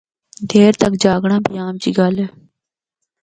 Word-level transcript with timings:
دیر 0.49 0.73
تک 0.81 0.93
جاگنڑا 1.03 1.37
بھی 1.45 1.53
عام 1.61 1.75
جی 1.81 1.91
گل 1.97 2.15
اے۔ 2.21 2.27